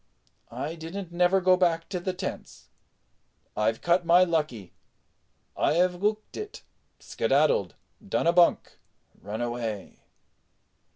[0.49, 2.69] "I didn't never go back to the tents.
[3.55, 4.73] I've cut my lucky,
[5.55, 6.63] I 'ave 'ooked it,
[6.99, 7.75] skedaddled,
[8.09, 8.79] done a bunk,
[9.21, 9.99] run away."